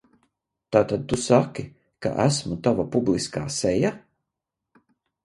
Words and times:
Tātad 0.75 1.01
tu 1.11 1.19
saki, 1.23 1.65
ka 2.05 2.13
esmu 2.23 2.57
tava 2.69 2.87
publiskā 2.97 3.45
seja? 3.59 3.93